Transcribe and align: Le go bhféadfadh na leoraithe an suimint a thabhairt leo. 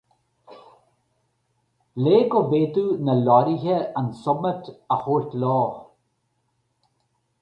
Le 2.03 2.15
go 2.31 2.39
bhféadfadh 2.49 2.99
na 3.05 3.13
leoraithe 3.25 3.77
an 3.99 4.07
suimint 4.21 4.65
a 4.93 4.95
thabhairt 5.03 5.31
leo. 5.41 5.61